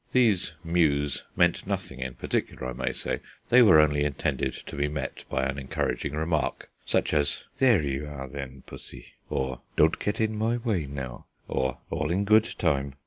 These 0.13 0.53
mews 0.63 1.25
meant 1.35 1.67
nothing 1.67 1.99
in 1.99 2.15
particular, 2.15 2.67
I 2.69 2.73
may 2.73 2.91
say; 2.91 3.19
they 3.49 3.61
were 3.61 3.79
only 3.79 4.03
intended 4.03 4.53
to 4.53 4.75
be 4.75 4.87
met 4.87 5.25
by 5.29 5.45
an 5.45 5.59
encouraging 5.59 6.13
remark, 6.15 6.71
such 6.85 7.13
as 7.13 7.43
"There 7.59 7.83
you 7.83 8.07
are, 8.07 8.27
then, 8.27 8.63
pussy," 8.65 9.13
or 9.29 9.61
"Don't 9.75 9.99
get 9.99 10.19
in 10.19 10.35
my 10.35 10.57
way, 10.57 10.87
now," 10.87 11.27
or 11.47 11.77
"All 11.91 12.09
in 12.09 12.25
good 12.25 12.55
time." 12.57 12.95